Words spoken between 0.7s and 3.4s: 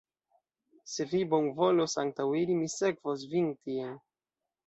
Se vi bonvolos antaŭiri, mi sekvos